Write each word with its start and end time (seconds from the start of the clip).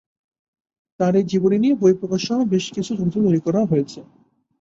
তার 0.99 1.13
এই 1.15 1.25
জীবনী 1.31 1.57
নিয়ে 1.59 1.75
বই 1.81 1.93
প্রকাশ 1.99 2.21
সহ 2.27 2.39
বেশ 2.53 2.65
কিছু 2.67 2.91
চলচ্চিত্র 2.91 3.25
তৈরি 3.25 3.39
করা 3.45 3.61
হয়েছে। 3.71 3.99